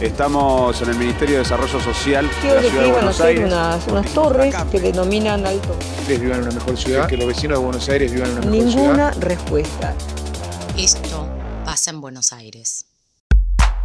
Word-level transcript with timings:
Estamos 0.00 0.80
en 0.82 0.90
el 0.90 0.96
Ministerio 0.98 1.36
de 1.36 1.38
Desarrollo 1.42 1.80
Social 1.80 2.28
de 2.42 2.54
la 2.54 2.60
que 2.60 2.68
Ciudad 2.68 2.84
de 2.84 2.92
Buenos 2.92 3.20
Aires. 3.20 3.44
unas, 3.46 3.86
unas 3.86 4.06
torres 4.12 4.54
que 4.70 4.78
denominan 4.80 5.46
alto. 5.46 5.74
ustedes 6.00 6.20
vivan 6.20 6.38
en 6.40 6.44
una 6.44 6.54
mejor 6.54 6.76
ciudad, 6.76 7.06
que 7.08 7.16
los 7.16 7.26
vecinos 7.26 7.58
de 7.58 7.64
Buenos 7.64 7.88
Aires 7.88 8.12
vivan 8.12 8.30
en 8.30 8.38
una 8.38 8.46
mejor 8.50 8.70
ciudad. 8.70 8.82
Ninguna 8.84 9.10
respuesta. 9.12 9.94
Esto 10.76 11.26
pasa 11.64 11.90
en 11.92 12.02
Buenos 12.02 12.34
Aires. 12.34 12.84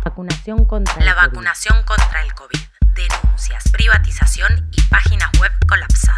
Vacunación 0.03 0.65
contra 0.65 0.95
La 0.99 1.11
el 1.11 1.15
COVID. 1.15 1.27
vacunación 1.27 1.83
contra 1.83 2.23
el 2.23 2.33
COVID. 2.33 2.59
Denuncias, 2.93 3.63
privatización 3.71 4.69
y 4.73 4.81
páginas 4.89 5.29
web 5.39 5.51
colapsadas. 5.65 6.10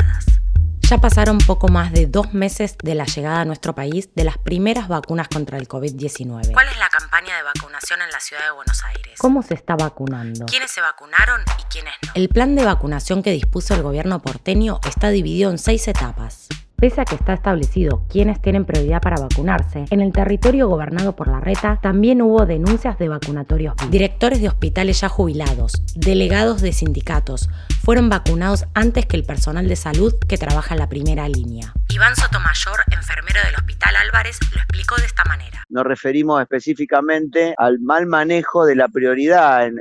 Ya 0.93 0.99
pasaron 0.99 1.39
poco 1.39 1.69
más 1.69 1.91
de 1.91 2.05
dos 2.05 2.35
meses 2.35 2.77
de 2.83 2.93
la 2.93 3.05
llegada 3.05 3.41
a 3.41 3.45
nuestro 3.45 3.73
país 3.73 4.13
de 4.13 4.23
las 4.23 4.37
primeras 4.37 4.87
vacunas 4.87 5.27
contra 5.27 5.57
el 5.57 5.67
COVID-19. 5.67 6.53
¿Cuál 6.53 6.67
es 6.67 6.77
la 6.77 6.87
campaña 6.89 7.35
de 7.35 7.41
vacunación 7.41 8.03
en 8.03 8.11
la 8.11 8.19
ciudad 8.19 8.43
de 8.43 8.51
Buenos 8.51 8.83
Aires? 8.83 9.15
¿Cómo 9.17 9.41
se 9.41 9.55
está 9.55 9.75
vacunando? 9.75 10.45
¿Quiénes 10.45 10.69
se 10.69 10.81
vacunaron 10.81 11.41
y 11.57 11.63
quiénes 11.63 11.93
no? 12.05 12.11
El 12.13 12.29
plan 12.29 12.55
de 12.55 12.63
vacunación 12.63 13.23
que 13.23 13.31
dispuso 13.31 13.73
el 13.73 13.81
gobierno 13.81 14.21
porteño 14.21 14.81
está 14.87 15.09
dividido 15.09 15.49
en 15.49 15.57
seis 15.57 15.87
etapas. 15.87 16.47
Pese 16.83 16.99
a 16.99 17.05
que 17.05 17.15
está 17.15 17.31
establecido 17.31 18.03
quiénes 18.09 18.41
tienen 18.41 18.65
prioridad 18.65 19.01
para 19.01 19.15
vacunarse, 19.15 19.85
en 19.89 20.01
el 20.01 20.11
territorio 20.11 20.67
gobernado 20.67 21.15
por 21.15 21.29
la 21.29 21.39
reta 21.39 21.79
también 21.81 22.21
hubo 22.21 22.45
denuncias 22.45 22.99
de 22.99 23.07
vacunatorios. 23.07 23.75
Directores 23.89 24.41
de 24.41 24.49
hospitales 24.49 24.99
ya 24.99 25.07
jubilados, 25.07 25.81
delegados 25.95 26.61
de 26.61 26.73
sindicatos, 26.73 27.49
fueron 27.83 28.09
vacunados 28.09 28.65
antes 28.73 29.05
que 29.05 29.15
el 29.15 29.23
personal 29.23 29.69
de 29.69 29.77
salud 29.77 30.13
que 30.27 30.37
trabaja 30.37 30.75
en 30.75 30.79
la 30.79 30.89
primera 30.89 31.29
línea. 31.29 31.73
Iván 31.93 32.15
Sotomayor, 32.15 32.79
enfermero 32.91 33.39
del 33.45 33.55
Hospital 33.55 33.95
Álvarez, 33.97 34.39
lo 34.53 34.57
explicó 34.61 34.95
de 34.95 35.05
esta 35.05 35.23
manera. 35.25 35.63
nos 35.69 35.83
referimos 35.85 36.41
específicamente 36.41 37.55
al 37.57 37.79
mal 37.79 38.05
manejo 38.05 38.65
de 38.65 38.75
la 38.75 38.87
prioridad 38.87 39.65
en, 39.67 39.77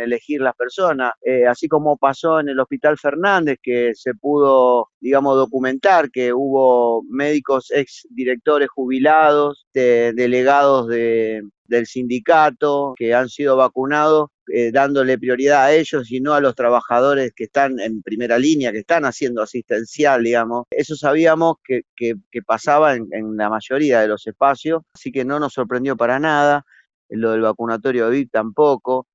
elegir 0.00 0.40
las 0.40 0.54
personas, 0.54 1.12
Eh, 1.24 1.46
así 1.46 1.66
como 1.68 1.96
pasó 1.96 2.40
en 2.40 2.48
el 2.48 2.58
Hospital 2.60 2.98
Fernández, 2.98 3.58
que 3.62 3.92
se 3.94 4.14
pudo, 4.14 4.88
digamos, 5.00 5.36
documentar 5.36 6.10
que 6.10 6.32
hubo 6.32 7.02
médicos 7.08 7.70
ex 7.70 8.06
directores 8.10 8.68
jubilados, 8.68 9.66
de- 9.74 10.12
delegados 10.14 10.88
de- 10.88 11.42
del 11.64 11.86
sindicato 11.86 12.94
que 12.96 13.14
han 13.14 13.28
sido 13.28 13.56
vacunados. 13.56 14.30
Eh, 14.52 14.70
dándole 14.70 15.18
prioridad 15.18 15.64
a 15.64 15.72
ellos 15.72 16.10
y 16.12 16.20
no 16.20 16.32
a 16.32 16.40
los 16.40 16.54
trabajadores 16.54 17.32
que 17.34 17.44
están 17.44 17.80
en 17.80 18.00
primera 18.02 18.38
línea, 18.38 18.70
que 18.70 18.78
están 18.78 19.04
haciendo 19.04 19.42
asistencial, 19.42 20.22
digamos. 20.22 20.66
Eso 20.70 20.94
sabíamos 20.94 21.56
que, 21.64 21.82
pasaba 22.46 22.94
en, 22.94 23.36
la 23.36 23.50
mayoría 23.50 24.00
de 24.00 24.08
los 24.08 24.26
espacios, 24.26 24.82
así 24.94 25.10
que 25.10 25.24
no 25.24 25.40
nos 25.40 25.52
sorprendió 25.52 25.96
para 25.96 26.20
nada, 26.20 26.64
lo 27.08 27.32
del 27.32 27.40
vacunatorio 27.40 28.08
VIP 28.08 28.30
tampoco, 28.30 29.08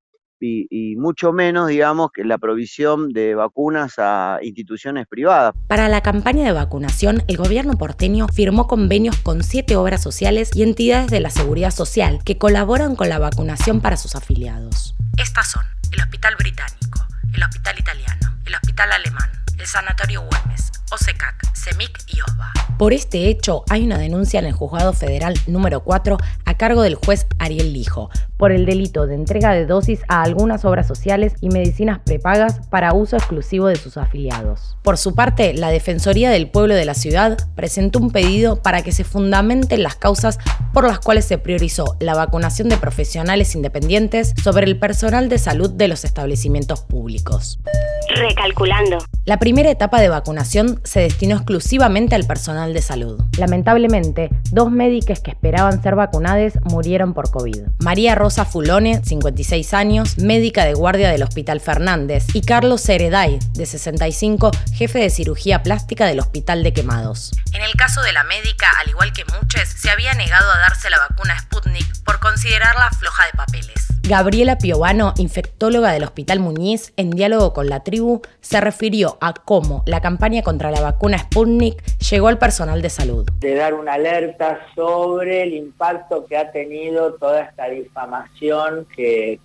y 0.44 0.96
mucho 0.98 1.32
menos, 1.32 1.70
digamos, 1.70 2.12
que 2.12 2.24
la 2.24 2.40
provisión 2.40 3.14
de 3.14 3.36
vacunas 3.36 3.94
a 4.00 4.40
instituciones 4.42 5.06
privadas. 5.08 5.54
Para 5.68 5.88
la 5.88 6.02
campaña 6.02 6.44
de 6.44 6.52
vacunación, 6.52 7.22
el 7.28 7.38
gobierno 7.38 7.78
porteño 7.78 8.28
firmó 8.28 8.68
convenios 8.68 9.18
con 9.18 9.44
siete 9.44 9.76
obras 9.76 10.02
sociales 10.02 10.50
y 10.56 10.64
entidades 10.64 11.12
de 11.12 11.20
la 11.20 11.30
seguridad 11.30 11.72
social 11.72 12.20
que 12.26 12.40
colaboran 12.40 12.96
con 12.96 13.08
la 13.08 13.20
vacunación 13.20 13.82
para 13.82 13.98
sus 13.98 14.16
afiliados. 14.16 14.96
Estas 15.22 15.52
son 15.52 15.64
el 15.92 16.02
Hospital 16.02 16.36
Británico, 16.36 17.06
el 17.32 17.44
Hospital 17.44 17.78
Italiano, 17.78 18.40
el 18.44 18.56
Hospital 18.56 18.92
Alemán, 18.92 19.30
el 19.60 19.68
Sanatorio 19.68 20.22
Güemes, 20.24 20.71
OSECAC, 20.92 21.56
CEMIC 21.56 22.04
y 22.08 22.22
OSBA. 22.22 22.52
Por 22.78 22.94
este 22.94 23.28
hecho, 23.28 23.64
hay 23.70 23.86
una 23.86 23.98
denuncia 23.98 24.40
en 24.40 24.46
el 24.46 24.54
juzgado 24.54 24.92
federal 24.92 25.36
número 25.48 25.84
4 25.84 26.18
a 26.46 26.58
cargo 26.58 26.82
del 26.82 26.96
juez 26.96 27.28
Ariel 27.40 27.74
Lijo 27.74 28.10
por 28.38 28.52
el 28.52 28.66
delito 28.66 29.06
de 29.06 29.16
entrega 29.16 29.54
de 29.54 29.68
dosis 29.68 30.02
a 30.08 30.24
algunas 30.24 30.66
obras 30.66 30.88
sociales 30.88 31.34
y 31.42 31.50
medicinas 31.50 32.00
prepagas 32.04 32.60
para 32.70 32.94
uso 32.94 33.16
exclusivo 33.16 33.68
de 33.68 33.76
sus 33.76 33.98
afiliados. 33.98 34.78
Por 34.82 34.98
su 34.98 35.14
parte, 35.14 35.54
la 35.54 35.70
Defensoría 35.70 36.32
del 36.32 36.50
Pueblo 36.50 36.74
de 36.74 36.86
la 36.86 36.96
Ciudad 36.96 37.38
presentó 37.56 38.00
un 38.00 38.10
pedido 38.10 38.62
para 38.62 38.82
que 38.82 38.92
se 38.92 39.04
fundamenten 39.04 39.84
las 39.84 39.96
causas 39.96 40.40
por 40.74 40.88
las 40.88 41.00
cuales 41.00 41.26
se 41.26 41.38
priorizó 41.38 41.98
la 42.00 42.16
vacunación 42.16 42.68
de 42.68 42.78
profesionales 42.78 43.54
independientes 43.56 44.34
sobre 44.44 44.66
el 44.66 44.80
personal 44.80 45.30
de 45.30 45.38
salud 45.38 45.70
de 45.70 45.88
los 45.88 46.04
establecimientos 46.04 46.82
públicos. 46.82 47.60
Recalculando. 48.16 48.98
La 49.24 49.38
primera 49.38 49.70
etapa 49.70 50.02
de 50.02 50.10
vacunación 50.10 50.82
se 50.84 51.02
destinó 51.02 51.36
exclusivamente 51.36 52.16
al 52.16 52.26
personal 52.26 52.74
de 52.74 52.82
salud. 52.82 53.22
Lamentablemente, 53.38 54.30
dos 54.52 54.72
médicos 54.72 55.20
que 55.20 55.32
esperaban 55.32 55.82
ser 55.82 55.96
vacunadas 55.96 56.54
murieron 56.64 57.14
por 57.14 57.30
COVID. 57.30 57.62
María 57.80 58.16
Rosa 58.16 58.46
Fulone, 58.46 59.02
56 59.04 59.74
años, 59.74 60.18
médica 60.18 60.66
de 60.66 60.74
guardia 60.74 61.10
del 61.10 61.24
Hospital 61.24 61.62
Fernández, 61.62 62.26
y 62.34 62.42
Carlos 62.42 62.88
Hereday, 62.90 63.40
de 63.54 63.66
65, 63.66 64.52
jefe 64.74 65.00
de 65.00 65.10
cirugía 65.10 65.64
plástica 65.64 66.06
del 66.06 66.20
Hospital 66.20 66.64
de 66.64 66.74
Quemados. 66.74 67.32
En 67.54 67.62
el 67.62 67.74
caso 67.76 68.02
de 68.02 68.12
la 68.14 68.24
médica, 68.24 68.68
al 68.80 68.90
igual 68.90 69.14
que 69.14 69.24
muchos, 69.26 69.70
se 69.70 69.90
había 69.90 70.14
negado 70.16 70.52
a 70.52 70.58
darse 70.58 70.90
la 70.90 71.00
vacuna 71.00 71.40
Sputnik 71.40 72.04
por 72.04 72.20
considerarla 72.20 72.90
floja 72.92 73.26
de 73.28 73.32
papeles. 73.34 73.81
Gabriela 74.12 74.58
Piovano, 74.58 75.14
infectóloga 75.20 75.94
del 75.94 76.04
Hospital 76.04 76.42
Muñiz, 76.42 76.92
en 76.98 77.12
diálogo 77.12 77.54
con 77.54 77.70
la 77.70 77.82
tribu, 77.82 78.22
se 78.42 78.60
refirió 78.60 79.18
a 79.22 79.34
cómo 79.34 79.84
la 79.86 80.02
campaña 80.02 80.42
contra 80.42 80.70
la 80.70 80.82
vacuna 80.82 81.18
Sputnik 81.18 81.82
llegó 82.00 82.28
al 82.28 82.38
personal 82.38 82.82
de 82.82 82.90
salud. 82.90 83.26
de 83.40 83.56
dar 83.56 83.74
una 83.74 83.94
alerta 83.94 84.68
sobre 84.76 85.44
el 85.44 85.54
impacto 85.54 86.26
que 86.26 86.36
ha 86.36 86.52
tenido 86.52 87.14
toda 87.14 87.44
esta 87.44 87.70
difamación 87.70 88.86
que, 88.94 89.40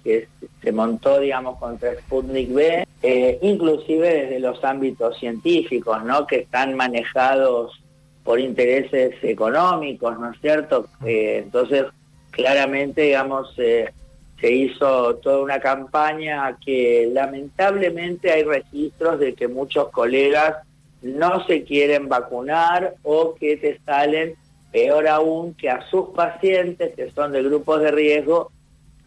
se 0.61 0.73
montó, 0.73 1.21
digamos, 1.21 1.61
contra 1.61 1.95
Sputnik 2.01 2.53
B, 2.53 2.89
eh, 3.05 3.39
inclusive 3.43 4.23
desde 4.23 4.41
los 4.41 4.65
ámbitos 4.65 5.17
científicos, 5.21 6.03
¿no? 6.03 6.27
Que 6.27 6.41
están 6.41 6.75
manejados 6.75 7.81
por 8.25 8.41
intereses 8.41 9.15
económicos, 9.23 10.19
¿no 10.19 10.33
es 10.33 10.41
cierto? 10.41 10.89
Eh, 11.05 11.43
entonces, 11.45 11.85
claramente, 12.33 13.03
digamos, 13.03 13.55
eh, 13.59 13.93
se 14.41 14.53
hizo 14.53 15.17
toda 15.17 15.41
una 15.41 15.61
campaña 15.61 16.57
que 16.65 17.09
lamentablemente 17.13 18.31
hay 18.31 18.43
registros 18.45 19.19
de 19.19 19.35
que 19.35 19.49
muchos 19.49 19.89
colegas 19.91 20.57
no 21.03 21.47
se 21.47 21.65
quieren 21.65 22.09
vacunar 22.09 22.95
o 23.03 23.35
que 23.35 23.57
te 23.57 23.81
salen, 23.85 24.35
peor 24.73 25.09
aún, 25.09 25.55
que 25.55 25.71
a 25.71 25.87
sus 25.89 26.11
pacientes 26.11 26.95
que 26.95 27.11
son 27.13 27.33
de 27.33 27.43
grupos 27.43 27.81
de 27.81 27.91
riesgo, 27.91 28.51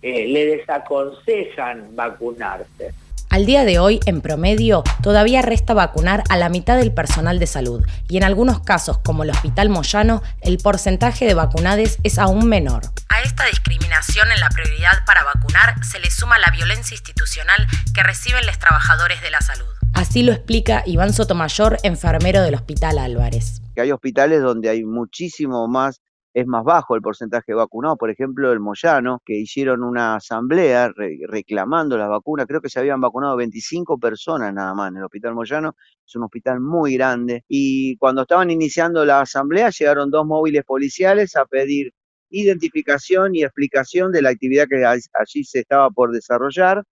eh, 0.01 0.28
le 0.28 0.45
desaconsejan 0.45 1.95
vacunarse. 1.95 2.94
Al 3.29 3.45
día 3.45 3.63
de 3.63 3.78
hoy, 3.78 4.00
en 4.07 4.22
promedio, 4.22 4.84
todavía 5.03 5.44
resta 5.44 5.75
vacunar 5.75 6.23
a 6.29 6.38
la 6.38 6.50
mitad 6.50 6.78
del 6.78 6.91
personal 6.91 7.38
de 7.38 7.45
salud 7.45 7.85
y 8.07 8.18
en 8.18 8.23
algunos 8.23 8.62
casos, 8.62 8.97
como 8.97 9.23
el 9.23 9.29
Hospital 9.29 9.69
Moyano, 9.69 10.23
el 10.41 10.57
porcentaje 10.57 11.25
de 11.25 11.35
vacunades 11.35 12.00
es 12.03 12.18
aún 12.18 12.47
menor. 12.47 12.81
A 13.09 13.22
esta 13.22 13.45
discriminación 13.45 13.88
en 14.08 14.40
la 14.40 14.48
prioridad 14.50 15.04
para 15.06 15.24
vacunar 15.26 15.84
se 15.84 16.00
le 16.00 16.10
suma 16.10 16.40
la 16.40 16.50
violencia 16.52 16.96
institucional 16.96 17.68
que 17.94 18.02
reciben 18.02 18.46
los 18.46 18.58
trabajadores 18.58 19.22
de 19.22 19.30
la 19.30 19.42
salud. 19.42 19.66
Así 19.94 20.24
lo 20.24 20.32
explica 20.32 20.84
Iván 20.86 21.12
Sotomayor, 21.12 21.78
enfermero 21.84 22.42
del 22.42 22.56
Hospital 22.56 22.98
Álvarez. 22.98 23.62
Que 23.76 23.82
hay 23.82 23.92
hospitales 23.92 24.42
donde 24.42 24.70
hay 24.70 24.86
muchísimo 24.86 25.68
más, 25.68 26.00
es 26.34 26.48
más 26.48 26.63
bajo 26.63 26.96
el 26.96 27.01
porcentaje 27.01 27.46
de 27.51 27.56
vacunados. 27.56 27.98
Por 27.98 28.10
ejemplo, 28.10 28.54
el 28.54 28.62
Moyano, 28.62 29.22
que 29.25 29.36
hicieron 29.38 29.84
una 29.84 30.16
asamblea 30.16 30.90
re- 30.95 31.18
reclamando 31.28 31.98
las 31.98 32.07
vacunas. 32.07 32.48
Creo 32.48 32.62
que 32.62 32.69
se 32.69 32.80
habían 32.80 33.02
vacunado 33.02 33.36
25 33.36 33.98
personas 34.00 34.54
nada 34.54 34.74
más 34.74 34.92
en 34.92 34.98
el 34.98 35.04
Hospital 35.04 35.34
Moyano. 35.36 35.75
Es 36.07 36.16
un 36.16 36.24
hospital 36.24 36.62
muy 36.62 36.94
grande. 36.95 37.44
Y 37.50 37.98
cuando 37.98 38.22
estaban 38.22 38.50
iniciando 38.50 39.04
la 39.04 39.19
asamblea, 39.22 39.69
llegaron 39.72 40.10
dos 40.10 40.25
móviles 40.25 40.63
policiales 40.63 41.36
a 41.36 41.45
pedir 41.45 41.92
identificación 42.30 43.36
y 43.36 43.44
explicación 43.44 44.12
de 44.12 44.22
la 44.22 44.30
actividad 44.30 44.68
que 44.68 44.86
allí 44.86 45.44
se 45.44 45.60
estaba 45.60 45.90
por 45.90 46.12
desarrollar, 46.12 46.84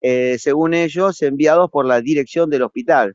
eh, 0.00 0.36
según 0.38 0.74
ellos, 0.74 1.22
enviados 1.22 1.70
por 1.70 1.86
la 1.86 2.00
dirección 2.00 2.50
del 2.50 2.62
hospital. 2.62 3.14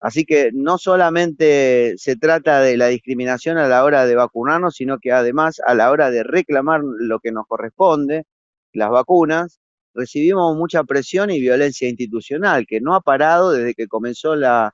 Así 0.00 0.24
que 0.24 0.50
no 0.52 0.78
solamente 0.78 1.94
se 1.98 2.16
trata 2.16 2.60
de 2.60 2.76
la 2.76 2.88
discriminación 2.88 3.58
a 3.58 3.68
la 3.68 3.84
hora 3.84 4.06
de 4.06 4.14
vacunarnos, 4.14 4.76
sino 4.76 4.98
que 4.98 5.12
además 5.12 5.60
a 5.66 5.74
la 5.74 5.90
hora 5.90 6.10
de 6.10 6.22
reclamar 6.22 6.80
lo 6.82 7.18
que 7.20 7.32
nos 7.32 7.46
corresponde, 7.46 8.24
las 8.72 8.90
vacunas, 8.90 9.60
recibimos 9.94 10.56
mucha 10.56 10.84
presión 10.84 11.30
y 11.30 11.40
violencia 11.40 11.88
institucional 11.88 12.66
que 12.66 12.80
no 12.80 12.94
ha 12.94 13.00
parado 13.00 13.52
desde 13.52 13.74
que 13.74 13.88
comenzó 13.88 14.36
la 14.36 14.72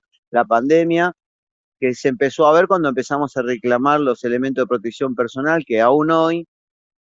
pandemia, 0.49 1.15
que 1.85 1.95
se 1.95 2.09
empezó 2.09 2.47
a 2.47 2.53
ver 2.55 2.67
cuando 2.67 2.89
empezamos 2.89 3.37
a 3.37 3.43
reclamar 3.43 4.01
los 4.01 4.25
elementos 4.25 4.63
de 4.63 4.67
protección 4.67 5.15
personal 5.15 5.65
que 5.67 5.83
aún 5.83 6.11
hoy 6.11 6.49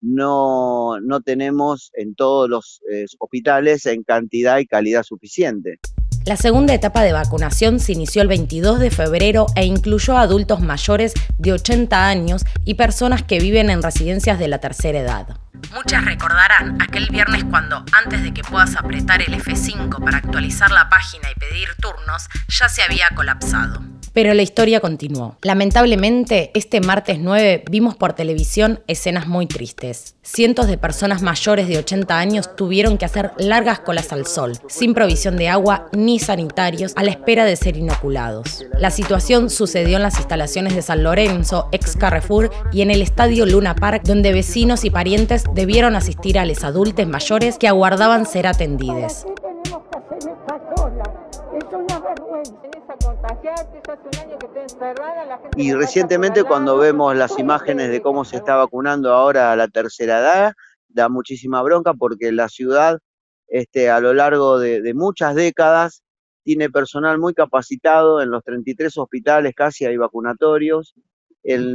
no, 0.02 1.00
no 1.02 1.22
tenemos 1.22 1.90
en 1.96 2.14
todos 2.14 2.48
los 2.48 2.82
eh, 2.92 3.06
hospitales 3.18 3.88
en 3.88 4.04
cantidad 4.04 4.60
y 4.60 4.68
calidad 4.68 5.02
suficiente. 5.02 5.80
La 6.28 6.38
segunda 6.38 6.76
etapa 6.76 7.02
de 7.02 7.12
vacunación 7.12 7.80
se 7.80 7.94
inició 7.94 8.22
el 8.22 8.28
22 8.28 8.80
de 8.80 8.92
febrero 8.92 9.48
e 9.56 9.66
incluyó 9.66 10.16
a 10.16 10.22
adultos 10.22 10.62
mayores 10.62 11.16
de 11.40 11.54
80 11.54 12.08
años 12.08 12.46
y 12.64 12.76
personas 12.76 13.24
que 13.24 13.40
viven 13.40 13.72
en 13.72 13.82
residencias 13.82 14.38
de 14.38 14.48
la 14.48 14.60
tercera 14.60 15.00
edad. 15.00 15.28
Muchas 15.74 16.06
recordarán 16.06 16.80
aquel 16.84 17.10
viernes 17.10 17.44
cuando, 17.46 17.84
antes 17.94 18.22
de 18.22 18.32
que 18.32 18.44
puedas 18.44 18.76
apretar 18.76 19.24
el 19.24 19.34
F5 19.34 20.04
para 20.04 20.18
actualizar 20.18 20.70
la 20.70 20.88
página 20.88 21.32
y 21.32 21.40
pedir 21.40 21.70
turnos, 21.82 22.28
ya 22.48 22.70
se 22.70 22.84
había 22.84 23.10
colapsado. 23.16 23.97
Pero 24.18 24.34
la 24.34 24.42
historia 24.42 24.80
continuó. 24.80 25.38
Lamentablemente, 25.44 26.50
este 26.56 26.82
martes 26.82 27.20
9 27.20 27.66
vimos 27.70 27.96
por 27.96 28.14
televisión 28.14 28.80
escenas 28.88 29.28
muy 29.28 29.46
tristes. 29.46 30.16
Cientos 30.24 30.66
de 30.66 30.80
personas 30.80 31.22
mayores 31.22 31.68
de 31.68 31.78
80 31.78 32.18
años 32.18 32.56
tuvieron 32.56 32.98
que 32.98 33.06
hacer 33.06 33.34
largas 33.38 33.82
colas 33.82 34.12
al 34.12 34.26
sol, 34.26 34.54
sin 34.70 34.96
provisión 34.96 35.38
de 35.38 35.50
agua 35.50 35.90
ni 35.92 36.18
sanitarios, 36.18 36.94
a 36.96 37.04
la 37.04 37.12
espera 37.12 37.46
de 37.46 37.58
ser 37.58 37.78
inoculados. 37.78 38.66
La 38.80 38.90
situación 38.90 39.52
sucedió 39.52 39.98
en 39.98 40.04
las 40.04 40.18
instalaciones 40.18 40.74
de 40.74 40.82
San 40.82 41.04
Lorenzo, 41.04 41.70
ex 41.72 41.96
Carrefour, 41.96 42.50
y 42.74 42.82
en 42.82 42.90
el 42.90 43.04
estadio 43.04 43.46
Luna 43.46 43.76
Park, 43.76 44.02
donde 44.04 44.34
vecinos 44.34 44.84
y 44.84 44.90
parientes 44.90 45.44
debieron 45.54 45.96
asistir 45.96 46.40
a 46.40 46.46
los 46.48 46.64
adultos 46.64 47.08
mayores 47.08 47.60
que 47.60 47.68
aguardaban 47.68 48.26
ser 48.26 48.48
atendidos. 48.48 49.28
Y 55.56 55.74
recientemente 55.74 56.44
cuando 56.44 56.78
vemos 56.78 57.16
las 57.16 57.38
imágenes 57.40 57.90
de 57.90 58.02
cómo 58.02 58.26
se 58.26 58.38
está 58.38 58.56
vacunando 58.56 59.12
ahora 59.14 59.52
a 59.52 59.56
la 59.56 59.68
tercera 59.68 60.20
edad, 60.20 60.54
da 60.88 61.10
muchísima 61.10 61.62
bronca 61.62 61.94
porque 61.94 62.32
la 62.32 62.50
ciudad 62.50 63.00
este, 63.48 63.90
a 63.90 64.00
lo 64.00 64.14
largo 64.14 64.60
de, 64.60 64.94
muchas 64.94 65.36
décadas 65.36 66.04
tiene 66.44 66.70
personal 66.70 67.20
muy 67.20 67.34
capacitado, 67.34 68.22
en 68.22 68.32
los 68.32 68.44
33 68.44 68.98
hospitales 68.98 69.54
casi 69.56 69.86
hay 69.86 69.98
vacunatorios, 69.98 70.94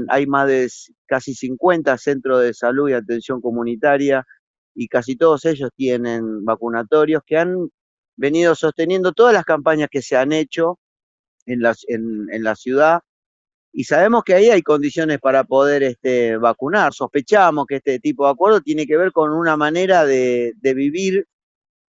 hay 0.09 0.27
más 0.27 0.49
de 0.49 0.69
casi 1.07 1.35
50 1.35 1.97
centros 1.99 2.43
de 2.43 2.53
salud 2.53 2.91
y 2.91 2.95
atención 2.95 3.41
comunitaria 3.41 4.27
y 4.75 4.89
casi 4.89 5.17
todos 5.17 5.45
ellos 5.45 5.71
tienen 5.77 6.45
vacunatorios 6.45 7.23
que 7.27 7.39
han 7.39 7.71
venido 8.17 8.55
sosteniendo 8.55 9.13
todas 9.13 9.35
las 9.35 9.45
campañas 9.45 9.89
que 9.91 10.03
se 10.03 10.17
han 10.17 10.33
hecho 10.33 10.79
en 11.47 11.61
la, 11.61 11.75
en, 11.89 12.43
la 12.43 12.55
ciudad 12.55 13.01
y 13.73 13.85
sabemos 13.85 14.23
que 14.25 14.35
ahí 14.35 14.51
hay 14.51 14.63
condiciones 14.63 15.19
para 15.19 15.45
poder 15.45 15.83
este, 15.83 16.37
vacunar. 16.37 16.93
Sospechamos 16.93 17.67
que 17.67 17.77
este 17.77 17.99
tipo 18.01 18.27
de 18.27 18.33
acuerdo 18.33 18.61
tiene 18.61 18.87
que 18.87 18.99
ver 18.99 19.13
con 19.13 19.33
una 19.33 19.57
manera 19.57 20.05
de, 20.05 20.53
de 20.57 20.75
vivir, 20.75 21.27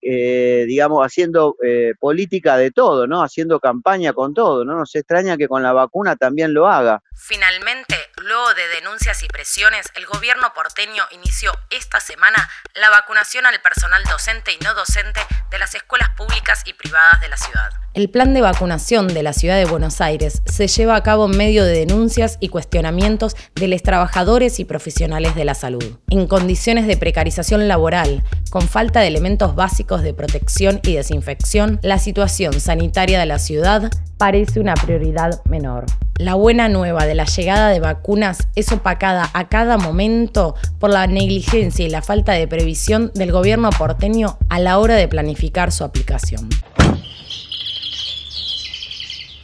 eh, 0.01 0.63
digamos, 0.65 1.05
haciendo 1.05 1.57
eh, 1.61 1.93
política 1.99 2.55
de 2.55 2.71
todo, 2.71 3.05
¿no? 3.05 3.21
Haciendo 3.21 3.59
campaña 3.59 4.13
con 4.13 4.33
todo, 4.33 4.63
¿no? 4.63 4.77
Nos 4.77 4.95
extraña 4.95 5.35
que 5.35 5.49
con 5.49 5.61
la 5.61 5.73
vacuna 5.73 6.15
también 6.15 6.53
lo 6.53 6.67
haga. 6.67 7.03
Finalmente, 7.15 7.95
luego 8.23 8.53
de 8.53 8.67
denuncias 8.69 9.21
y 9.23 9.27
presiones, 9.27 9.91
el 9.95 10.05
gobierno 10.05 10.53
porteño 10.53 11.05
inició 11.11 11.53
esta 11.69 11.99
semana 11.99 12.49
la 12.73 12.89
vacunación 12.89 13.45
al 13.45 13.61
personal 13.61 14.03
docente 14.05 14.51
y 14.51 14.57
no 14.59 14.73
docente 14.73 15.25
de 15.49 15.59
las 15.59 15.75
escuelas 15.75 16.09
públicas 16.11 16.63
y 16.65 16.73
privadas 16.73 17.21
de 17.21 17.29
la 17.29 17.37
ciudad. 17.37 17.82
El 17.93 18.09
plan 18.09 18.33
de 18.33 18.41
vacunación 18.41 19.07
de 19.07 19.21
la 19.21 19.33
ciudad 19.33 19.55
de 19.55 19.65
Buenos 19.65 20.01
Aires 20.01 20.41
se 20.45 20.67
lleva 20.67 20.95
a 20.95 21.03
cabo 21.03 21.27
en 21.27 21.37
medio 21.37 21.63
de 21.63 21.77
denuncias 21.77 22.37
y 22.39 22.49
cuestionamientos 22.49 23.35
de 23.53 23.67
los 23.67 23.83
trabajadores 23.83 24.59
y 24.59 24.65
profesionales 24.65 25.35
de 25.35 25.45
la 25.45 25.53
salud. 25.53 25.99
En 26.09 26.25
condiciones 26.25 26.87
de 26.87 26.97
precarización 26.97 27.67
laboral, 27.67 28.23
con 28.49 28.63
falta 28.63 29.01
de 29.01 29.09
elementos 29.09 29.53
básicos 29.53 30.01
de 30.01 30.15
protección 30.15 30.79
y 30.81 30.93
desinfección, 30.93 31.79
la 31.83 31.99
situación 31.99 32.59
sanitaria 32.59 33.19
de 33.19 33.27
la 33.27 33.37
ciudad 33.37 33.91
parece 34.17 34.59
una 34.59 34.73
prioridad 34.73 35.43
menor. 35.45 35.85
La 36.17 36.33
buena 36.33 36.69
nueva 36.69 37.05
de 37.05 37.13
la 37.13 37.25
llegada 37.25 37.69
de 37.69 37.79
vacunas 37.79 38.47
es 38.55 38.71
opacada 38.71 39.29
a 39.33 39.49
cada 39.49 39.77
momento 39.77 40.55
por 40.79 40.89
la 40.89 41.05
negligencia 41.05 41.85
y 41.85 41.89
la 41.89 42.01
falta 42.01 42.33
de 42.33 42.47
previsión 42.47 43.11
del 43.13 43.31
gobierno 43.31 43.69
porteño 43.69 44.39
a 44.49 44.59
la 44.59 44.79
hora 44.79 44.95
de 44.95 45.07
planificar 45.07 45.71
su 45.71 45.83
aplicación. 45.83 46.49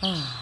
Ah. 0.02 0.36